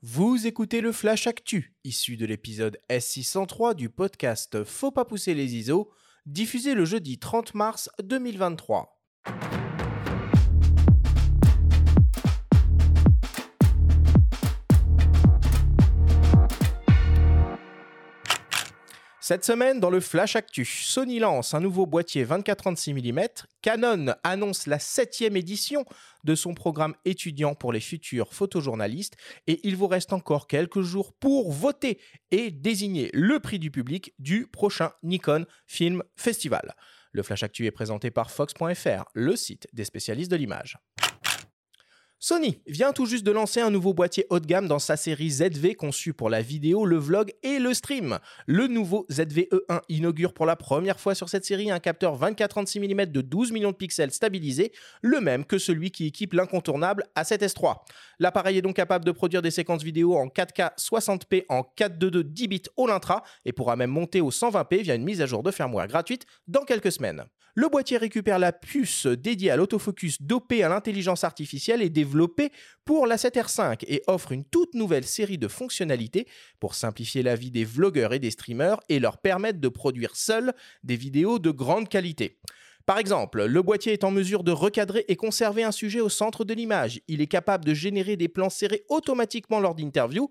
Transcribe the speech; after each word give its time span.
Vous 0.00 0.46
écoutez 0.46 0.80
le 0.80 0.92
Flash 0.92 1.26
Actu, 1.26 1.74
issu 1.82 2.16
de 2.16 2.24
l'épisode 2.24 2.78
S603 2.88 3.74
du 3.74 3.90
podcast 3.90 4.62
Faut 4.62 4.92
pas 4.92 5.04
pousser 5.04 5.34
les 5.34 5.56
ISO, 5.56 5.90
diffusé 6.24 6.74
le 6.74 6.84
jeudi 6.84 7.18
30 7.18 7.54
mars 7.54 7.90
2023. 8.04 8.97
Cette 19.28 19.44
semaine, 19.44 19.78
dans 19.78 19.90
le 19.90 20.00
Flash 20.00 20.36
Actu, 20.36 20.64
Sony 20.64 21.18
lance 21.18 21.52
un 21.52 21.60
nouveau 21.60 21.84
boîtier 21.84 22.24
24-36 22.24 22.94
mm, 22.94 23.26
Canon 23.60 24.14
annonce 24.24 24.66
la 24.66 24.78
septième 24.78 25.36
édition 25.36 25.84
de 26.24 26.34
son 26.34 26.54
programme 26.54 26.94
étudiant 27.04 27.54
pour 27.54 27.74
les 27.74 27.80
futurs 27.80 28.32
photojournalistes 28.32 29.18
et 29.46 29.60
il 29.68 29.76
vous 29.76 29.86
reste 29.86 30.14
encore 30.14 30.46
quelques 30.46 30.80
jours 30.80 31.12
pour 31.12 31.52
voter 31.52 32.00
et 32.30 32.50
désigner 32.50 33.10
le 33.12 33.38
prix 33.38 33.58
du 33.58 33.70
public 33.70 34.14
du 34.18 34.46
prochain 34.46 34.92
Nikon 35.02 35.44
Film 35.66 36.02
Festival. 36.16 36.74
Le 37.12 37.22
Flash 37.22 37.42
Actu 37.42 37.66
est 37.66 37.70
présenté 37.70 38.10
par 38.10 38.30
Fox.fr, 38.30 39.04
le 39.12 39.36
site 39.36 39.68
des 39.74 39.84
spécialistes 39.84 40.30
de 40.30 40.36
l'image. 40.36 40.78
Sony 42.20 42.60
vient 42.66 42.92
tout 42.92 43.06
juste 43.06 43.24
de 43.24 43.30
lancer 43.30 43.60
un 43.60 43.70
nouveau 43.70 43.94
boîtier 43.94 44.26
haut 44.28 44.40
de 44.40 44.46
gamme 44.46 44.66
dans 44.66 44.80
sa 44.80 44.96
série 44.96 45.30
ZV 45.30 45.76
conçue 45.76 46.12
pour 46.12 46.28
la 46.28 46.42
vidéo, 46.42 46.84
le 46.84 46.96
vlog 46.96 47.32
et 47.44 47.60
le 47.60 47.72
stream. 47.72 48.18
Le 48.46 48.66
nouveau 48.66 49.06
ZV-E1 49.08 49.82
inaugure 49.88 50.34
pour 50.34 50.44
la 50.44 50.56
première 50.56 50.98
fois 50.98 51.14
sur 51.14 51.28
cette 51.28 51.44
série 51.44 51.70
un 51.70 51.78
capteur 51.78 52.18
24-36 52.18 52.80
mm 52.80 53.06
de 53.12 53.20
12 53.20 53.52
millions 53.52 53.70
de 53.70 53.76
pixels 53.76 54.10
stabilisé, 54.10 54.72
le 55.00 55.20
même 55.20 55.44
que 55.44 55.58
celui 55.58 55.92
qui 55.92 56.06
équipe 56.06 56.32
l'incontournable 56.32 57.04
A7S3. 57.14 57.76
L'appareil 58.18 58.58
est 58.58 58.62
donc 58.62 58.74
capable 58.74 59.04
de 59.04 59.12
produire 59.12 59.40
des 59.40 59.52
séquences 59.52 59.84
vidéo 59.84 60.16
en 60.16 60.26
4K 60.26 60.76
60p 60.76 61.44
en 61.48 61.62
422 61.62 62.24
10 62.24 62.48
bits 62.48 62.62
au 62.76 62.88
l'intra 62.88 63.22
et 63.44 63.52
pourra 63.52 63.76
même 63.76 63.90
monter 63.90 64.20
au 64.20 64.32
120p 64.32 64.82
via 64.82 64.96
une 64.96 65.04
mise 65.04 65.22
à 65.22 65.26
jour 65.26 65.44
de 65.44 65.52
firmware 65.52 65.86
gratuite 65.86 66.26
dans 66.48 66.64
quelques 66.64 66.90
semaines. 66.90 67.26
Le 67.58 67.68
boîtier 67.68 67.96
récupère 67.96 68.38
la 68.38 68.52
puce 68.52 69.06
dédiée 69.08 69.50
à 69.50 69.56
l'autofocus 69.56 70.22
dopée 70.22 70.62
à 70.62 70.68
l'intelligence 70.68 71.24
artificielle 71.24 71.82
et 71.82 71.90
pour 72.84 73.06
la 73.06 73.16
7R5 73.16 73.84
et 73.86 74.02
offre 74.06 74.32
une 74.32 74.44
toute 74.44 74.74
nouvelle 74.74 75.04
série 75.04 75.38
de 75.38 75.48
fonctionnalités 75.48 76.26
pour 76.60 76.74
simplifier 76.74 77.22
la 77.22 77.36
vie 77.36 77.50
des 77.50 77.64
vlogueurs 77.64 78.12
et 78.12 78.18
des 78.18 78.30
streamers 78.30 78.80
et 78.88 78.98
leur 78.98 79.18
permettre 79.18 79.60
de 79.60 79.68
produire 79.68 80.16
seuls 80.16 80.52
des 80.82 80.96
vidéos 80.96 81.38
de 81.38 81.50
grande 81.50 81.88
qualité. 81.88 82.38
Par 82.88 82.98
exemple, 82.98 83.44
le 83.44 83.60
boîtier 83.60 83.92
est 83.92 84.02
en 84.02 84.10
mesure 84.10 84.42
de 84.42 84.50
recadrer 84.50 85.04
et 85.08 85.16
conserver 85.16 85.62
un 85.62 85.72
sujet 85.72 86.00
au 86.00 86.08
centre 86.08 86.46
de 86.46 86.54
l'image. 86.54 87.02
Il 87.06 87.20
est 87.20 87.26
capable 87.26 87.66
de 87.66 87.74
générer 87.74 88.16
des 88.16 88.28
plans 88.28 88.48
serrés 88.48 88.84
automatiquement 88.88 89.60
lors 89.60 89.74
d'interviews 89.74 90.30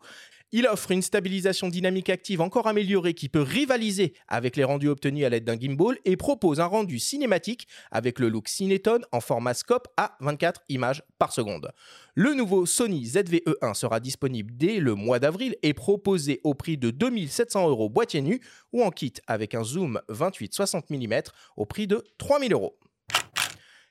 il 0.51 0.65
offre 0.67 0.91
une 0.91 1.01
stabilisation 1.01 1.67
dynamique 1.67 2.09
active 2.09 2.41
encore 2.41 2.67
améliorée 2.67 3.13
qui 3.13 3.27
peut 3.27 3.41
rivaliser 3.41 4.13
avec 4.27 4.55
les 4.55 4.63
rendus 4.63 4.87
obtenus 4.87 5.25
à 5.25 5.29
l'aide 5.29 5.43
d'un 5.43 5.59
gimbal 5.59 5.97
et 6.05 6.15
propose 6.15 6.59
un 6.59 6.65
rendu 6.65 6.99
cinématique 6.99 7.67
avec 7.91 8.19
le 8.19 8.29
look 8.29 8.47
Cineton 8.47 8.99
en 9.11 9.19
format 9.19 9.53
scope 9.53 9.87
à 9.97 10.15
24 10.21 10.61
images 10.69 11.03
par 11.19 11.33
seconde. 11.33 11.71
Le 12.15 12.33
nouveau 12.33 12.65
Sony 12.65 13.05
ZV-E1 13.05 13.73
sera 13.73 13.99
disponible 13.99 14.53
dès 14.55 14.79
le 14.79 14.95
mois 14.95 15.19
d'avril 15.19 15.55
et 15.63 15.73
proposé 15.73 16.39
au 16.43 16.53
prix 16.53 16.77
de 16.77 16.91
2700 16.91 17.69
euros 17.69 17.89
boîtier 17.89 18.21
nu 18.21 18.41
ou 18.71 18.83
en 18.83 18.91
kit 18.91 19.13
avec 19.27 19.53
un 19.53 19.63
zoom 19.63 19.99
28-60 20.09 20.83
mm 20.89 21.21
au 21.57 21.65
prix 21.65 21.87
de 21.87 22.03
3000 22.17 22.53
euros. 22.53 22.77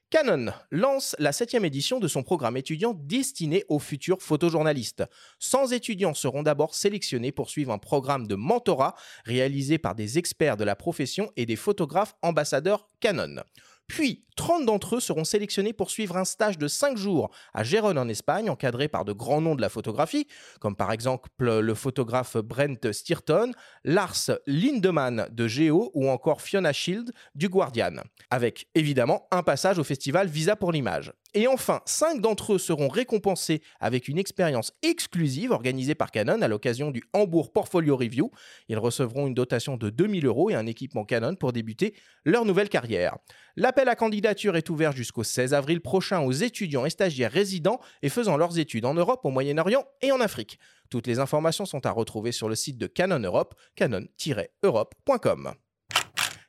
Canon 0.09 0.53
lance 0.71 1.17
la 1.19 1.33
septième 1.33 1.65
édition 1.65 1.99
de 1.99 2.07
son 2.07 2.23
programme 2.23 2.57
étudiant 2.57 2.95
destiné 2.95 3.65
aux 3.69 3.81
futurs 3.81 4.23
photojournalistes. 4.23 5.03
100 5.41 5.73
étudiants 5.73 6.15
seront 6.15 6.45
d'abord 6.45 6.77
sélectionnés 6.77 7.33
pour 7.33 7.51
suivre 7.51 7.73
un 7.73 7.79
programme 7.79 8.29
de 8.29 8.37
mentorat 8.37 8.95
réalisé 9.25 9.79
par 9.79 9.97
des 9.97 10.17
experts 10.17 10.57
de 10.57 10.63
la 10.63 10.77
profession 10.77 11.33
et 11.37 11.45
des 11.45 11.57
photographes 11.57 12.15
ambassadeurs 12.23 12.87
Canon. 13.01 13.43
Puis, 13.87 14.25
30 14.37 14.67
d'entre 14.67 14.97
eux 14.97 15.01
seront 15.01 15.25
sélectionnés 15.25 15.73
pour 15.73 15.91
suivre 15.91 16.17
un 16.17 16.25
stage 16.25 16.59
de 16.59 16.69
5 16.69 16.97
jours 16.97 17.31
à 17.55 17.63
Gérone 17.63 17.99
en 17.99 18.09
Espagne, 18.09 18.51
encadré 18.51 18.89
par 18.89 19.05
de 19.05 19.13
grands 19.13 19.41
noms 19.41 19.55
de 19.55 19.61
la 19.61 19.69
photographie, 19.69 20.27
comme 20.61 20.77
par 20.77 20.93
exemple 20.93 21.29
le 21.39 21.75
photographe 21.75 22.37
Brent 22.37 22.93
Stirton, 22.93 23.53
Lars 23.85 24.31
Lindemann 24.47 25.29
de 25.31 25.49
Geo 25.49 25.91
ou 25.95 26.09
encore 26.11 26.43
Fiona 26.43 26.73
Shield 26.73 27.13
du 27.35 27.49
Guardian, 27.49 28.03
avec 28.31 28.69
évidemment 28.75 29.27
un 29.31 29.43
passage 29.43 29.79
au 29.79 29.85
festival 29.85 30.27
Visa 30.27 30.57
pour 30.57 30.73
l'image. 30.73 31.13
Et 31.37 31.47
enfin, 31.49 31.83
5 31.85 32.23
d'entre 32.23 32.55
eux 32.55 32.59
seront 32.59 32.89
récompensés 32.89 33.61
avec 33.79 34.09
une 34.09 34.17
expérience 34.17 34.73
exclusive 34.83 35.51
organisée 35.51 35.95
par 35.95 36.11
Canon 36.11 36.41
à 36.41 36.49
l'occasion 36.49 36.91
du 36.91 37.03
Hambourg 37.13 37.53
Portfolio 37.53 37.95
Review. 37.95 38.31
Ils 38.71 38.79
recevront 38.79 39.27
une 39.27 39.35
dotation 39.35 39.77
de 39.77 39.91
2000 39.91 40.25
euros 40.25 40.49
et 40.49 40.55
un 40.55 40.65
équipement 40.65 41.05
Canon 41.05 41.35
pour 41.35 41.53
débuter 41.53 41.95
leur 42.25 42.47
nouvelle 42.47 42.71
carrière. 42.71 43.19
L'appel 43.55 43.91
à 43.91 43.97
candidature 43.97 44.57
est 44.57 44.71
ouvert 44.71 44.93
jusqu'au 44.93 45.25
16 45.25 45.53
avril 45.53 45.83
prochain 45.83 46.23
aux 46.23 46.33
étudiants 46.33 46.87
et 46.87 46.91
stagiaires 46.91 47.33
résidents 47.33 47.81
et 48.01 48.09
faisant 48.09 48.39
leurs 48.39 48.59
études 48.59 48.87
en 48.87 48.95
Europe, 48.95 49.21
au 49.25 49.31
Moyen-Orient 49.31 49.85
et 50.01 50.13
en 50.13 50.23
Afrique. 50.23 50.59
Toutes 50.89 51.07
les 51.07 51.19
informations 51.19 51.67
sont 51.67 51.85
à 51.85 51.91
retrouver 51.91 52.33
sur 52.33 52.49
le 52.49 52.55
site 52.55 52.79
de 52.79 52.87
Canon 52.87 53.21
Europe, 53.21 53.55
canon-europe.com. 53.75 55.53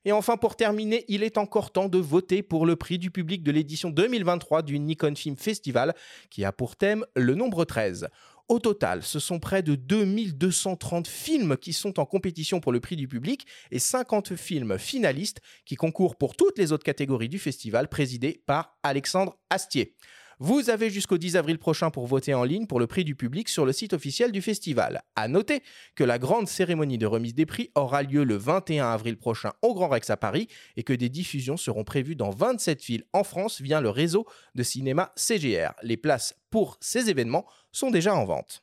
Et 0.05 0.11
enfin, 0.11 0.37
pour 0.37 0.55
terminer, 0.55 1.05
il 1.07 1.23
est 1.23 1.37
encore 1.37 1.71
temps 1.71 1.89
de 1.89 1.97
voter 1.97 2.43
pour 2.43 2.65
le 2.65 2.75
prix 2.75 2.97
du 2.97 3.11
public 3.11 3.43
de 3.43 3.51
l'édition 3.51 3.89
2023 3.89 4.61
du 4.61 4.79
Nikon 4.79 5.15
Film 5.15 5.37
Festival, 5.37 5.93
qui 6.29 6.45
a 6.45 6.51
pour 6.51 6.75
thème 6.75 7.05
le 7.15 7.35
nombre 7.35 7.65
13. 7.65 8.07
Au 8.47 8.59
total, 8.59 9.03
ce 9.03 9.19
sont 9.19 9.39
près 9.39 9.61
de 9.61 9.75
2230 9.75 11.05
films 11.07 11.57
qui 11.57 11.73
sont 11.73 11.99
en 11.99 12.05
compétition 12.05 12.61
pour 12.61 12.71
le 12.71 12.79
prix 12.79 12.95
du 12.95 13.05
public 13.05 13.45
et 13.71 13.79
50 13.79 14.37
films 14.37 14.77
finalistes 14.77 15.41
qui 15.65 15.75
concourent 15.75 16.15
pour 16.15 16.37
toutes 16.37 16.57
les 16.57 16.71
autres 16.71 16.85
catégories 16.85 17.27
du 17.27 17.39
festival 17.39 17.89
présidé 17.89 18.41
par 18.45 18.77
Alexandre 18.83 19.37
Astier. 19.49 19.95
Vous 20.39 20.69
avez 20.69 20.91
jusqu'au 20.91 21.17
10 21.17 21.35
avril 21.35 21.57
prochain 21.57 21.89
pour 21.89 22.05
voter 22.05 22.35
en 22.35 22.43
ligne 22.43 22.67
pour 22.67 22.79
le 22.79 22.85
prix 22.85 23.03
du 23.03 23.15
public 23.15 23.49
sur 23.49 23.65
le 23.65 23.73
site 23.73 23.93
officiel 23.93 24.31
du 24.31 24.43
festival. 24.43 25.01
À 25.15 25.27
noter 25.27 25.63
que 25.95 26.03
la 26.03 26.19
grande 26.19 26.47
cérémonie 26.47 26.99
de 26.99 27.07
remise 27.07 27.33
des 27.33 27.47
prix 27.47 27.71
aura 27.73 28.03
lieu 28.03 28.23
le 28.23 28.35
21 28.35 28.85
avril 28.85 29.17
prochain 29.17 29.53
au 29.63 29.73
Grand 29.73 29.87
Rex 29.87 30.11
à 30.11 30.17
Paris 30.17 30.47
et 30.75 30.83
que 30.83 30.93
des 30.93 31.09
diffusions 31.09 31.57
seront 31.57 31.83
prévues 31.83 32.15
dans 32.15 32.29
27 32.29 32.83
villes 32.83 33.03
en 33.13 33.23
France 33.23 33.61
via 33.61 33.81
le 33.81 33.89
réseau 33.89 34.27
de 34.53 34.61
cinéma 34.61 35.11
CGR. 35.15 35.73
Les 35.81 35.97
places 35.97 36.35
pour 36.51 36.77
ces 36.81 37.09
événements 37.09 37.47
sont 37.71 37.89
déjà 37.89 38.15
en 38.15 38.25
vente. 38.25 38.61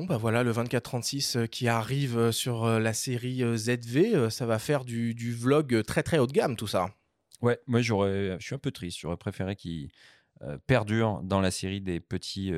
Bon, 0.00 0.06
bah 0.06 0.16
voilà, 0.16 0.42
le 0.42 0.50
24-36 0.50 1.36
euh, 1.36 1.46
qui 1.46 1.68
arrive 1.68 2.16
euh, 2.16 2.32
sur 2.32 2.64
euh, 2.64 2.80
la 2.80 2.94
série 2.94 3.42
ZV, 3.54 4.30
ça 4.30 4.46
va 4.46 4.58
faire 4.58 4.86
du, 4.86 5.34
vlog 5.34 5.82
très 5.84 6.02
très 6.02 6.18
haut 6.18 6.26
de 6.26 6.32
gamme 6.32 6.56
tout 6.56 6.66
ça. 6.66 6.88
Ouais, 7.42 7.60
moi 7.66 7.82
j'aurais, 7.82 8.38
je 8.40 8.46
suis 8.46 8.54
un 8.54 8.58
peu 8.58 8.70
triste, 8.70 8.98
j'aurais 8.98 9.18
préféré 9.18 9.56
qu'il 9.56 9.90
perdure 10.66 11.20
dans 11.22 11.42
la 11.42 11.50
série 11.50 11.82
des 11.82 12.00
petits 12.00 12.50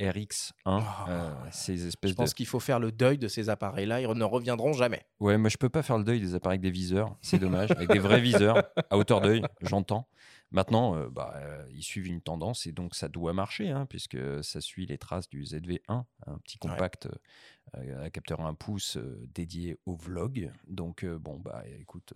RX1, 0.00 0.50
ah, 0.64 1.34
ces 1.50 1.86
espèces 1.86 2.12
Je 2.12 2.16
pense 2.16 2.32
qu'il 2.32 2.46
faut 2.46 2.60
faire 2.60 2.78
le 2.78 2.90
deuil 2.90 3.18
de 3.18 3.28
ces 3.28 3.50
appareils-là, 3.50 4.00
ils 4.00 4.08
ne 4.08 4.24
reviendront 4.24 4.72
jamais. 4.72 5.02
Ouais, 5.20 5.36
moi 5.36 5.50
je 5.50 5.58
peux 5.58 5.68
pas 5.68 5.82
faire 5.82 5.98
le 5.98 6.04
deuil 6.04 6.20
des 6.20 6.34
appareils 6.34 6.56
avec 6.56 6.62
des 6.62 6.70
viseurs, 6.70 7.16
c'est 7.20 7.38
dommage, 7.38 7.70
avec 7.70 7.90
des 7.90 7.98
vrais 7.98 8.22
viseurs 8.22 8.62
à 8.90 8.96
hauteur 8.96 9.20
d'œil, 9.20 9.42
j'entends. 9.60 10.08
Maintenant, 10.50 10.96
euh, 10.96 11.10
bah, 11.10 11.34
euh, 11.36 11.66
ils 11.70 11.82
suivent 11.82 12.06
une 12.06 12.22
tendance 12.22 12.66
et 12.66 12.72
donc 12.72 12.94
ça 12.94 13.08
doit 13.08 13.34
marcher, 13.34 13.70
hein, 13.70 13.86
puisque 13.86 14.18
ça 14.42 14.60
suit 14.60 14.86
les 14.86 14.96
traces 14.96 15.28
du 15.28 15.42
ZV1, 15.42 16.04
un 16.26 16.38
petit 16.38 16.58
compact 16.58 17.08
euh, 17.76 18.04
à 18.04 18.10
capteur 18.10 18.40
1 18.40 18.54
pouce 18.54 18.96
dédié 19.34 19.76
au 19.84 19.94
vlog. 19.94 20.50
Donc, 20.66 21.04
bon, 21.04 21.38
bah 21.38 21.62
écoute. 21.78 22.14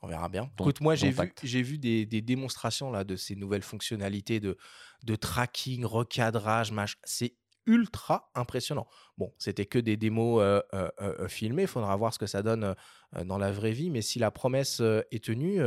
on 0.00 0.08
verra 0.08 0.30
bien. 0.30 0.50
Écoute, 0.58 0.80
moi, 0.80 0.94
j'ai 0.94 1.10
vu, 1.10 1.34
j'ai 1.42 1.62
vu 1.62 1.78
des, 1.78 2.06
démonstrations 2.06 2.90
là, 2.90 3.04
de 3.04 3.16
ces 3.16 3.36
nouvelles 3.36 3.62
fonctionnalités 3.62 4.40
de, 4.40 4.56
de 5.02 5.14
tracking, 5.14 5.84
recadrage, 5.84 6.72
c'est 7.04 7.34
ultra 7.66 8.30
impressionnant. 8.34 8.86
Bon, 9.18 9.32
c'était 9.38 9.66
que 9.66 9.78
des 9.78 9.96
démos 9.96 10.42
filmées, 11.28 11.62
il 11.62 11.68
faudra 11.68 11.94
voir 11.96 12.12
ce 12.14 12.18
que 12.18 12.26
ça 12.26 12.42
donne 12.42 12.74
dans 13.24 13.38
la 13.38 13.52
vraie 13.52 13.72
vie, 13.72 13.90
mais 13.90 14.02
si 14.02 14.18
la 14.18 14.30
promesse 14.30 14.80
est 15.10 15.24
tenue, 15.24 15.60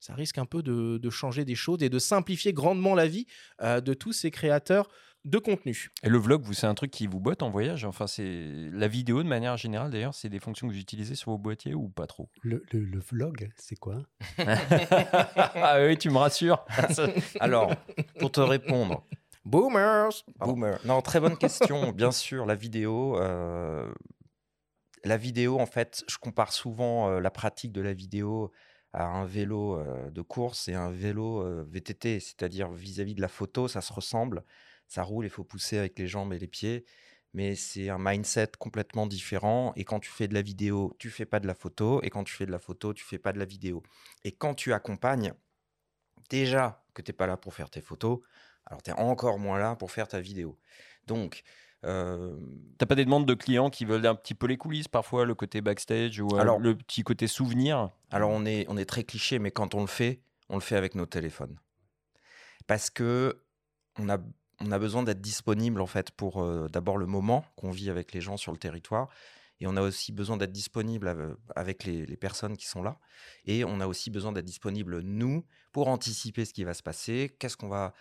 ça 0.00 0.14
risque 0.14 0.38
un 0.38 0.46
peu 0.46 0.62
de, 0.62 1.10
changer 1.10 1.44
des 1.44 1.54
choses 1.54 1.82
et 1.82 1.88
de 1.88 1.98
simplifier 1.98 2.52
grandement 2.52 2.94
la 2.94 3.06
vie 3.06 3.26
de 3.62 3.94
tous 3.94 4.12
ces 4.12 4.30
créateurs 4.30 4.88
de 5.26 5.38
contenu. 5.38 5.90
Et 6.04 6.08
le 6.08 6.18
vlog, 6.18 6.42
vous, 6.42 6.52
c'est 6.52 6.66
un 6.66 6.74
truc 6.74 6.90
qui 6.90 7.06
vous 7.06 7.20
botte 7.20 7.42
en 7.42 7.50
voyage? 7.50 7.84
Enfin, 7.84 8.06
c'est 8.06 8.70
la 8.72 8.88
vidéo 8.88 9.22
de 9.22 9.28
manière 9.28 9.56
générale, 9.56 9.90
d'ailleurs, 9.90 10.14
c'est 10.14 10.28
des 10.28 10.38
fonctions 10.38 10.68
que 10.68 10.72
vous 10.72 10.78
utilisez 10.78 11.16
sur 11.16 11.32
vos 11.32 11.38
boîtiers 11.38 11.74
ou 11.74 11.88
pas 11.88 12.06
trop? 12.06 12.30
Le, 12.42 12.62
le, 12.72 13.00
vlog, 13.00 13.50
c'est 13.56 13.76
quoi? 13.76 14.02
Ah 15.58 15.78
oui, 15.84 15.98
tu 15.98 16.10
me 16.10 16.18
rassures. 16.18 16.64
Alors, 17.40 17.74
pour 18.20 18.30
te 18.30 18.40
répondre, 18.40 19.04
Boomers 19.46 20.24
Boomer. 20.40 20.80
Non, 20.84 21.00
très 21.02 21.20
bonne 21.20 21.38
question. 21.38 21.92
Bien 21.92 22.10
sûr, 22.10 22.46
la 22.46 22.56
vidéo, 22.56 23.16
euh, 23.20 23.88
la 25.04 25.16
vidéo, 25.16 25.60
en 25.60 25.66
fait, 25.66 26.02
je 26.08 26.18
compare 26.18 26.52
souvent 26.52 27.08
euh, 27.08 27.20
la 27.20 27.30
pratique 27.30 27.70
de 27.70 27.80
la 27.80 27.94
vidéo 27.94 28.50
à 28.92 29.04
un 29.04 29.24
vélo 29.24 29.78
euh, 29.78 30.10
de 30.10 30.20
course 30.20 30.66
et 30.66 30.74
un 30.74 30.90
vélo 30.90 31.44
VTT, 31.64 32.18
c'est-à-dire 32.18 32.72
vis-à-vis 32.72 33.14
de 33.14 33.20
la 33.20 33.28
photo, 33.28 33.68
ça 33.68 33.80
se 33.80 33.92
ressemble, 33.92 34.42
ça 34.88 35.04
roule, 35.04 35.26
il 35.26 35.30
faut 35.30 35.44
pousser 35.44 35.78
avec 35.78 35.96
les 35.96 36.08
jambes 36.08 36.32
et 36.32 36.40
les 36.40 36.48
pieds, 36.48 36.84
mais 37.32 37.54
c'est 37.54 37.88
un 37.88 37.98
mindset 38.00 38.50
complètement 38.58 39.06
différent. 39.06 39.72
Et 39.76 39.84
quand 39.84 40.00
tu 40.00 40.10
fais 40.10 40.26
de 40.26 40.34
la 40.34 40.42
vidéo, 40.42 40.96
tu 40.98 41.08
fais 41.08 41.26
pas 41.26 41.38
de 41.38 41.46
la 41.46 41.54
photo, 41.54 42.02
et 42.02 42.10
quand 42.10 42.24
tu 42.24 42.34
fais 42.34 42.46
de 42.46 42.52
la 42.52 42.58
photo, 42.58 42.92
tu 42.92 43.04
fais 43.04 43.18
pas 43.18 43.32
de 43.32 43.38
la 43.38 43.44
vidéo. 43.44 43.84
Et 44.24 44.32
quand 44.32 44.54
tu 44.54 44.72
accompagnes, 44.72 45.34
déjà 46.30 46.84
que 46.94 47.02
tu 47.02 47.12
n'es 47.12 47.16
pas 47.16 47.28
là 47.28 47.36
pour 47.36 47.54
faire 47.54 47.70
tes 47.70 47.80
photos, 47.80 48.18
alors 48.66 48.82
tu 48.82 48.90
es 48.90 48.94
encore 48.94 49.38
moins 49.38 49.58
là 49.58 49.76
pour 49.76 49.90
faire 49.90 50.08
ta 50.08 50.20
vidéo. 50.20 50.58
Donc, 51.06 51.42
euh, 51.84 52.36
T'as 52.78 52.86
pas 52.86 52.94
des 52.96 53.04
demandes 53.04 53.26
de 53.26 53.34
clients 53.34 53.70
qui 53.70 53.84
veulent 53.84 54.06
un 54.06 54.14
petit 54.14 54.34
peu 54.34 54.46
les 54.46 54.56
coulisses 54.56 54.88
parfois, 54.88 55.24
le 55.24 55.34
côté 55.34 55.60
backstage 55.60 56.20
ou 56.20 56.28
euh, 56.34 56.38
Alors- 56.40 56.58
le 56.58 56.74
petit 56.76 57.02
côté 57.02 57.26
souvenir? 57.26 57.90
Alors 58.10 58.30
on 58.30 58.44
est, 58.44 58.66
on 58.68 58.76
est 58.76 58.86
très 58.86 59.04
cliché, 59.04 59.38
mais 59.38 59.50
quand 59.50 59.74
on 59.74 59.80
le 59.82 59.86
fait, 59.86 60.20
on 60.48 60.54
le 60.56 60.60
fait 60.62 60.76
avec 60.76 60.94
nos 60.94 61.06
téléphones. 61.06 61.56
Parce 62.66 62.90
que 62.90 63.42
on 63.98 64.08
a, 64.08 64.18
on 64.60 64.72
a 64.72 64.78
besoin 64.78 65.02
d'être 65.02 65.20
disponible 65.20 65.80
en 65.80 65.86
fait 65.86 66.10
pour 66.10 66.42
euh, 66.42 66.68
d'abord 66.68 66.98
le 66.98 67.06
moment 67.06 67.44
qu'on 67.56 67.70
vit 67.70 67.90
avec 67.90 68.12
les 68.12 68.20
gens 68.20 68.36
sur 68.36 68.52
le 68.52 68.58
territoire. 68.58 69.08
Et 69.60 69.66
on 69.66 69.76
a 69.76 69.80
aussi 69.80 70.12
besoin 70.12 70.36
d'être 70.36 70.52
disponible 70.52 71.08
ave- 71.08 71.36
avec 71.54 71.84
les, 71.84 72.04
les 72.04 72.16
personnes 72.18 72.58
qui 72.58 72.66
sont 72.66 72.82
là. 72.82 72.98
Et 73.46 73.64
on 73.64 73.80
a 73.80 73.86
aussi 73.86 74.10
besoin 74.10 74.32
d'être 74.32 74.44
disponible, 74.44 75.00
nous, 75.00 75.46
pour 75.76 75.88
anticiper 75.88 76.46
ce 76.46 76.54
qui 76.54 76.64
va 76.64 76.72
se 76.72 76.82
passer. 76.82 77.36
Qu'est-ce 77.38 77.58
qu'on 77.58 77.68
va 77.68 77.92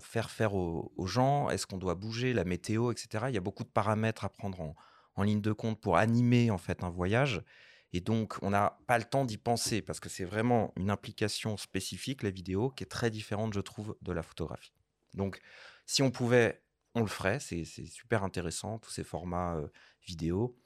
faire 0.00 0.28
faire 0.28 0.56
aux, 0.56 1.06
gens 1.06 1.50
Est-ce 1.50 1.68
qu'on 1.68 1.78
doit 1.78 1.94
bouger 1.94 2.32
La 2.32 2.42
météo, 2.42 2.90
etc. 2.90 3.26
Il 3.28 3.34
y 3.34 3.36
a 3.36 3.40
beaucoup 3.40 3.62
de 3.62 3.68
paramètres 3.68 4.24
à 4.24 4.28
prendre 4.28 4.74
en, 5.14 5.22
ligne 5.22 5.40
de 5.40 5.52
compte 5.52 5.80
pour 5.80 5.98
animer 5.98 6.50
en 6.50 6.58
fait 6.58 6.82
un 6.82 6.90
voyage. 6.90 7.44
Et 7.92 8.00
donc, 8.00 8.38
on 8.42 8.50
n'a 8.50 8.80
pas 8.88 8.98
le 8.98 9.04
temps 9.04 9.24
d'y 9.24 9.38
penser 9.38 9.82
parce 9.82 10.00
que 10.00 10.08
c'est 10.08 10.24
vraiment 10.24 10.72
une 10.74 10.90
implication 10.90 11.56
spécifique, 11.56 12.24
la 12.24 12.30
vidéo, 12.30 12.70
qui 12.70 12.82
est 12.82 12.88
très 12.88 13.12
différente, 13.12 13.54
je 13.54 13.60
trouve, 13.60 13.96
de 14.02 14.10
la 14.10 14.24
photographie. 14.24 14.74
Donc, 15.14 15.40
si 15.86 16.02
on 16.02 16.10
pouvait, 16.10 16.64
on 16.96 17.02
le 17.02 17.06
ferait. 17.06 17.38
C'est 17.38 17.64
super 17.64 18.24
intéressant, 18.24 18.80
tous 18.80 18.90
ces 18.90 19.04
formats 19.04 19.62
vidéo. 20.04 20.56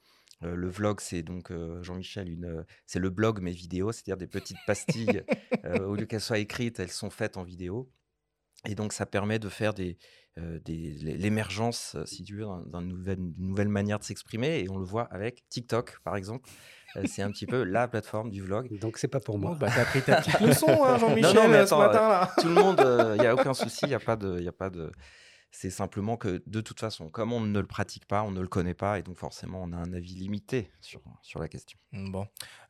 Euh, 0.43 0.55
le 0.55 0.69
vlog, 0.69 0.99
c'est 0.99 1.23
donc, 1.23 1.51
euh, 1.51 1.81
Jean-Michel, 1.83 2.29
une, 2.29 2.45
euh, 2.45 2.63
c'est 2.85 2.99
le 2.99 3.09
blog, 3.09 3.39
mais 3.41 3.51
vidéo, 3.51 3.91
c'est-à-dire 3.91 4.17
des 4.17 4.27
petites 4.27 4.57
pastilles. 4.67 5.23
euh, 5.65 5.79
au 5.85 5.95
lieu 5.95 6.05
qu'elles 6.05 6.19
soient 6.21 6.39
écrites, 6.39 6.79
elles 6.79 6.91
sont 6.91 7.09
faites 7.09 7.37
en 7.37 7.43
vidéo. 7.43 7.89
Et 8.67 8.75
donc, 8.75 8.93
ça 8.93 9.05
permet 9.05 9.39
de 9.39 9.49
faire 9.49 9.73
des, 9.73 9.97
euh, 10.37 10.57
des- 10.63 10.93
l'émergence, 11.17 11.95
euh, 11.95 12.05
si 12.05 12.23
tu 12.23 12.37
veux, 12.37 12.45
d'un- 12.67 12.81
d'une 12.81 13.33
nouvelle, 13.37 13.67
manière 13.67 13.99
de 13.99 14.03
s'exprimer. 14.05 14.59
Et 14.59 14.69
on 14.69 14.77
le 14.77 14.85
voit 14.85 15.03
avec 15.11 15.43
TikTok, 15.49 15.97
par 16.03 16.15
exemple. 16.15 16.49
Euh, 16.95 17.03
c'est 17.05 17.21
un 17.23 17.31
petit 17.31 17.45
peu 17.45 17.63
la 17.63 17.87
plateforme 17.87 18.29
du 18.31 18.41
vlog. 18.41 18.77
Donc 18.79 18.97
c'est 18.97 19.07
pas 19.09 19.19
pour 19.19 19.37
moi. 19.37 19.55
bah, 19.59 19.67
t'as 19.73 19.83
pris 19.85 20.01
ta 20.01 20.21
petite 20.21 20.39
leçon, 20.39 20.67
hein, 20.83 20.97
Jean-Michel, 20.97 21.35
Non, 21.35 21.43
non, 21.43 21.49
mais 21.49 21.57
ce 21.57 21.73
attends, 21.73 21.79
matin 21.79 22.07
là. 22.07 22.31
Tout 22.39 22.47
le 22.47 22.53
monde, 22.53 22.79
il 23.17 23.21
n'y 23.21 23.27
a 23.27 23.33
aucun 23.33 23.53
souci, 23.53 23.79
il 23.83 23.89
n'y 23.89 23.95
a 23.95 23.99
pas 23.99 24.15
de... 24.15 24.39
Y 24.39 24.47
a 24.47 24.51
pas 24.53 24.69
de... 24.69 24.91
C'est 25.55 25.69
simplement 25.69 26.17
que 26.17 26.41
de 26.47 26.61
toute 26.61 26.79
façon, 26.79 27.09
comme 27.09 27.31
on 27.31 27.39
ne 27.39 27.59
le 27.59 27.67
pratique 27.67 28.07
pas, 28.07 28.23
on 28.23 28.31
ne 28.31 28.41
le 28.41 28.47
connaît 28.47 28.73
pas, 28.73 28.97
et 28.97 29.03
donc 29.03 29.17
forcément, 29.17 29.61
on 29.61 29.71
a 29.71 29.77
un 29.77 29.93
avis 29.93 30.15
limité 30.15 30.71
sur, 30.81 30.99
sur 31.21 31.39
la 31.39 31.47
question. 31.47 31.77
Bon. 31.93 32.25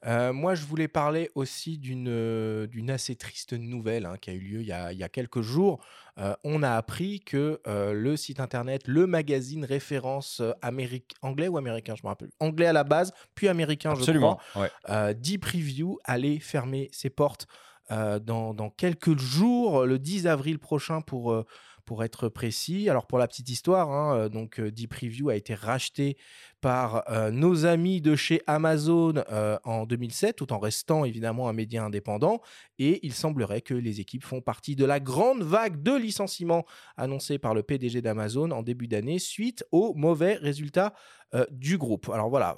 Euh, 0.05 0.33
moi, 0.33 0.53
je 0.53 0.65
voulais 0.65 0.89
parler 0.89 1.31
aussi 1.33 1.77
d'une 1.77 2.09
euh, 2.09 2.67
assez 2.89 3.15
triste 3.15 3.53
nouvelle 3.53 4.05
hein, 4.05 4.17
qui 4.19 4.31
a 4.31 4.33
eu 4.33 4.39
lieu 4.39 4.61
il 4.61 4.67
y 4.67 4.73
a, 4.73 4.91
il 4.91 4.99
y 4.99 5.03
a 5.03 5.07
quelques 5.07 5.39
jours. 5.39 5.81
Euh, 6.17 6.35
on 6.43 6.61
a 6.61 6.71
appris 6.71 7.21
que 7.21 7.61
le 7.65 8.17
site 8.17 8.41
internet, 8.41 8.85
le 8.85 9.07
magazine 9.07 9.63
référence 9.63 10.41
améric- 10.61 11.15
anglais 11.21 11.47
ou 11.47 11.57
américain, 11.57 11.95
je 11.95 12.03
me 12.03 12.09
rappelle, 12.09 12.31
anglais 12.41 12.67
à 12.67 12.73
la 12.73 12.83
base, 12.83 13.13
puis 13.33 13.47
américain, 13.47 13.91
Absolument. 13.91 14.39
je 14.55 14.59
ouais. 14.59 14.69
crois. 14.83 14.95
Euh, 14.95 15.13
Deep 15.13 15.43
Preview 15.43 15.99
allait 16.03 16.39
fermer 16.39 16.89
ses 16.91 17.09
portes 17.09 17.47
dans, 17.89 18.53
dans 18.55 18.69
quelques 18.71 19.17
jours, 19.19 19.85
le 19.85 19.99
10 19.99 20.25
avril 20.25 20.57
prochain 20.57 21.01
pour, 21.01 21.45
pour 21.85 22.03
être 22.03 22.29
précis. 22.29 22.89
Alors 22.89 23.07
pour 23.07 23.17
la 23.17 23.27
petite 23.27 23.49
histoire, 23.49 23.91
hein, 23.91 24.17
euh, 24.17 24.29
donc 24.29 24.59
euh, 24.59 24.71
Deep 24.71 24.91
Preview 24.91 25.29
a 25.29 25.35
été 25.35 25.53
racheté 25.55 26.17
par 26.63 27.03
euh, 27.09 27.29
nos 27.29 27.65
amis 27.65 27.99
de 27.99 28.15
chez 28.15 28.41
Amazon 28.47 29.15
euh, 29.29 29.57
en 29.65 29.85
2007, 29.85 30.37
tout 30.37 30.53
en 30.53 30.59
restant 30.59 31.03
évidemment 31.03 31.49
un 31.49 31.53
média 31.53 31.83
indépendant. 31.83 32.41
Et 32.79 33.05
il 33.05 33.13
semblerait 33.13 33.59
que 33.59 33.73
les 33.73 33.99
équipes 33.99 34.23
font 34.23 34.39
partie 34.39 34.77
de 34.77 34.85
la 34.85 35.01
grande 35.01 35.43
vague 35.43 35.83
de 35.83 35.93
licenciements 35.93 36.65
annoncée 36.95 37.37
par 37.37 37.53
le 37.53 37.63
PDG 37.63 38.01
d'Amazon 38.01 38.51
en 38.51 38.63
début 38.63 38.87
d'année 38.87 39.19
suite 39.19 39.65
aux 39.73 39.93
mauvais 39.93 40.35
résultats 40.35 40.93
euh, 41.35 41.45
du 41.51 41.77
groupe. 41.77 42.09
Alors 42.13 42.29
voilà, 42.29 42.57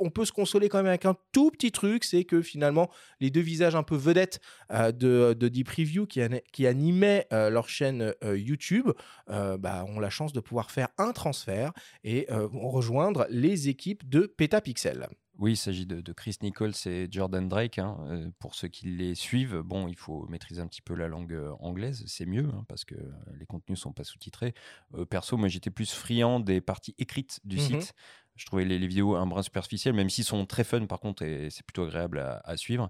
on 0.00 0.10
peut 0.10 0.24
se 0.24 0.32
consoler 0.32 0.68
quand 0.68 0.78
même 0.78 0.86
avec 0.86 1.04
un 1.04 1.14
tout 1.32 1.50
petit 1.50 1.70
truc, 1.70 2.02
c'est 2.02 2.24
que 2.24 2.42
finalement 2.42 2.90
les 3.20 3.30
deux 3.30 3.42
visages 3.42 3.76
un 3.76 3.82
peu 3.82 3.94
vedettes 3.94 4.40
de, 4.70 5.36
de 5.38 5.48
Deep 5.48 5.68
Preview 5.68 6.06
qui, 6.06 6.20
qui 6.50 6.66
animaient 6.66 7.26
leur 7.30 7.68
chaîne 7.68 8.14
YouTube 8.22 8.90
bah, 9.28 9.84
ont 9.86 10.00
la 10.00 10.10
chance 10.10 10.32
de 10.32 10.40
pouvoir 10.40 10.70
faire 10.70 10.88
un 10.96 11.12
transfert 11.12 11.72
et 12.04 12.26
rejoindre 12.30 13.26
les 13.36 13.68
équipes 13.68 14.08
de 14.08 14.20
Petapixel. 14.26 15.08
Oui, 15.38 15.52
il 15.52 15.56
s'agit 15.56 15.84
de, 15.84 16.00
de 16.00 16.12
Chris 16.14 16.36
Nichols 16.42 16.72
et 16.86 17.08
Jordan 17.10 17.46
Drake. 17.46 17.78
hein. 17.78 17.98
Euh, 18.08 18.30
pour 18.38 18.54
ceux 18.54 18.68
qui 18.68 18.86
les 18.86 19.14
suivent, 19.14 19.58
bon, 19.58 19.86
il 19.86 19.96
faut 19.96 20.26
maîtriser 20.28 20.62
un 20.62 20.66
petit 20.66 20.80
peu 20.80 20.94
la 20.94 21.08
langue 21.08 21.34
euh, 21.34 21.52
anglaise, 21.60 22.02
c'est 22.06 22.24
mieux 22.24 22.46
hein, 22.54 22.64
parce 22.68 22.86
que 22.86 22.94
les 23.38 23.44
contenus 23.44 23.78
sont 23.78 23.92
pas 23.92 24.04
sous-titrés. 24.04 24.54
Euh, 24.94 25.04
perso, 25.04 25.36
moi 25.36 25.48
j'étais 25.48 25.68
plus 25.70 25.92
friand 25.92 26.40
des 26.40 26.62
parties 26.62 26.94
écrites 26.96 27.40
du 27.44 27.56
Mhm. 27.56 27.62
site. 27.62 27.92
Je 28.36 28.46
trouvais 28.46 28.64
les, 28.64 28.78
les 28.78 28.86
vidéos 28.86 29.14
un 29.16 29.26
brin 29.26 29.42
superficielles, 29.42 29.94
même 29.94 30.08
s'ils 30.08 30.24
sont 30.24 30.46
très 30.46 30.64
fun 30.64 30.86
par 30.86 31.00
contre, 31.00 31.22
et 31.22 31.50
c'est 31.50 31.64
plutôt 31.66 31.84
agréable 31.84 32.18
à, 32.18 32.40
à 32.44 32.56
suivre. 32.56 32.88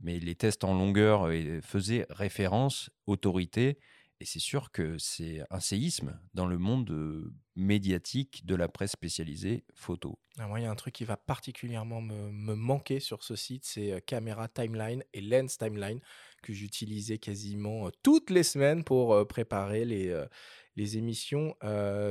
Mais 0.00 0.20
les 0.20 0.36
tests 0.36 0.62
en 0.62 0.74
longueur 0.74 1.26
euh, 1.26 1.60
faisaient 1.60 2.06
référence, 2.10 2.90
autorité, 3.06 3.78
et 4.20 4.24
c'est 4.24 4.38
sûr 4.38 4.70
que 4.70 4.98
c'est 4.98 5.42
un 5.50 5.60
séisme 5.60 6.18
dans 6.34 6.46
le 6.46 6.58
monde 6.58 7.32
médiatique 7.54 8.44
de 8.46 8.54
la 8.54 8.68
presse 8.68 8.92
spécialisée 8.92 9.64
photo. 9.74 10.18
Ah, 10.38 10.46
moi, 10.46 10.60
il 10.60 10.64
y 10.64 10.66
a 10.66 10.70
un 10.70 10.76
truc 10.76 10.94
qui 10.94 11.04
va 11.04 11.16
particulièrement 11.16 12.00
me, 12.00 12.54
manquer 12.54 13.00
sur 13.00 13.22
ce 13.22 13.36
site, 13.36 13.64
c'est 13.64 14.02
Camera 14.06 14.48
Timeline 14.48 15.04
et 15.12 15.20
Lens 15.20 15.58
Timeline 15.58 16.00
que 16.42 16.52
j'utilisais 16.52 17.18
quasiment 17.18 17.90
toutes 18.02 18.30
les 18.30 18.44
semaines 18.44 18.84
pour 18.84 19.26
préparer 19.26 19.84
les, 19.84 20.96
émissions 20.96 21.56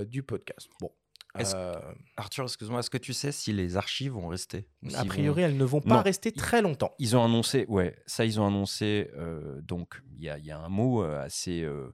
du 0.07 0.23
podcast. 0.23 0.69
Bon. 0.79 0.91
Euh, 1.39 1.73
Arthur, 2.17 2.43
excuse-moi, 2.45 2.79
est-ce 2.79 2.89
que 2.89 2.97
tu 2.97 3.13
sais 3.13 3.31
si 3.31 3.53
les 3.53 3.77
archives 3.77 4.11
vont 4.13 4.27
rester 4.27 4.67
a 4.95 5.01
vont- 5.03 5.07
priori, 5.07 5.41
elles 5.43 5.57
ne 5.57 5.63
vont 5.65 5.81
pas 5.81 5.95
Non. 5.97 6.01
rester 6.01 6.31
très 6.31 6.61
longtemps. 6.61 6.93
Ils 6.99 7.15
ont 7.15 7.23
annoncé, 7.23 7.65
ouais, 7.67 7.95
ça 8.05 8.25
ils 8.25 8.39
ont 8.39 8.47
annoncé. 8.47 9.09
euh, 9.15 9.61
donc 9.61 10.01
il 10.15 10.23
y 10.23 10.29
a, 10.29 10.37
il 10.37 10.45
y 10.45 10.51
a 10.51 10.59
un 10.59 10.69
mot 10.69 11.03
euh, 11.03 11.21
assez, 11.21 11.61
euh, 11.63 11.93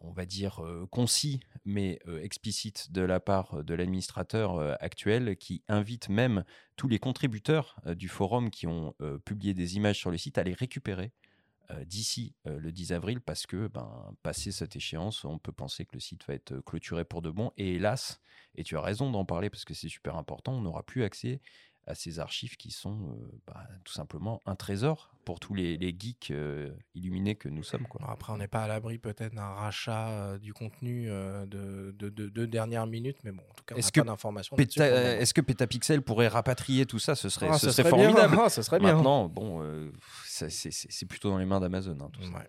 on 0.00 0.12
va 0.12 0.24
dire 0.24 0.62
concis, 0.90 1.40
mais 1.66 1.98
explicite 2.22 2.90
de 2.90 3.02
la 3.02 3.20
part 3.20 3.62
de 3.64 3.74
l'administrateur 3.74 4.58
actuel, 4.82 5.36
qui 5.36 5.62
invite 5.68 6.08
même 6.08 6.44
tous 6.76 6.88
les 6.88 6.98
contributeurs 6.98 7.76
du 7.96 8.08
forum 8.08 8.48
qui 8.50 8.66
ont 8.66 8.94
publié 9.26 9.52
des 9.52 9.76
images 9.76 9.98
sur 9.98 10.10
le 10.10 10.16
site 10.16 10.38
à 10.38 10.42
les 10.42 10.54
récupérer 10.54 11.12
d'ici 11.84 12.34
euh, 12.46 12.58
le 12.58 12.72
10 12.72 12.92
avril, 12.92 13.20
parce 13.20 13.46
que, 13.46 13.68
ben, 13.68 14.14
passé 14.22 14.52
cette 14.52 14.76
échéance, 14.76 15.24
on 15.24 15.38
peut 15.38 15.52
penser 15.52 15.84
que 15.84 15.94
le 15.94 16.00
site 16.00 16.26
va 16.26 16.34
être 16.34 16.60
clôturé 16.60 17.04
pour 17.04 17.22
de 17.22 17.30
bon. 17.30 17.52
Et 17.56 17.74
hélas, 17.74 18.20
et 18.54 18.64
tu 18.64 18.76
as 18.76 18.80
raison 18.80 19.10
d'en 19.10 19.24
parler 19.24 19.50
parce 19.50 19.64
que 19.64 19.74
c'est 19.74 19.88
super 19.88 20.16
important, 20.16 20.52
on 20.54 20.62
n'aura 20.62 20.82
plus 20.82 21.04
accès 21.04 21.40
à 21.90 21.94
ces 21.94 22.18
archives 22.20 22.56
qui 22.56 22.70
sont 22.70 22.98
euh, 23.10 23.38
bah, 23.46 23.66
tout 23.84 23.92
simplement 23.92 24.40
un 24.46 24.54
trésor 24.56 25.10
pour 25.24 25.38
tous 25.40 25.52
les, 25.54 25.76
les 25.76 25.94
geeks 25.96 26.30
euh, 26.30 26.70
illuminés 26.94 27.34
que 27.36 27.48
nous 27.48 27.62
sommes. 27.62 27.86
Quoi. 27.86 28.00
Après, 28.08 28.32
on 28.32 28.38
n'est 28.38 28.48
pas 28.48 28.62
à 28.62 28.68
l'abri 28.68 28.98
peut-être 28.98 29.34
d'un 29.34 29.42
rachat 29.48 30.08
euh, 30.08 30.38
du 30.38 30.52
contenu 30.54 31.06
de, 31.08 31.92
de, 31.96 32.08
de- 32.08 32.28
de 32.28 32.46
dernière 32.46 32.86
minute, 32.86 33.18
mais 33.24 33.32
bon, 33.32 33.42
en 33.50 33.54
tout 33.54 33.64
cas, 33.66 33.74
on 33.74 33.78
n'a 33.78 33.90
pas 34.02 34.10
d'informations. 34.12 34.56
Est-ce 34.56 35.34
que 35.34 35.40
Petapixel 35.40 36.02
pourrait 36.02 36.28
rapatrier 36.28 36.86
tout 36.86 36.98
ça? 36.98 37.14
Ce 37.14 37.28
serait, 37.28 37.48
Ah, 37.50 37.58
ce 37.58 37.66
ce 37.66 37.72
serait 37.72 37.90
serait 37.90 37.98
bien. 37.98 38.10
formidable. 38.12 38.36
Ah, 38.44 38.48
ce 38.48 38.62
serait 38.62 38.78
bien. 38.78 38.94
Maintenant, 38.94 39.28
bon, 39.28 39.62
c'est- 40.24 41.06
plutôt 41.06 41.28
dans 41.30 41.38
les 41.38 41.46
mains 41.46 41.60
d'Amazon. 41.60 41.98
hein. 42.00 42.10
Ouais. 42.34 42.48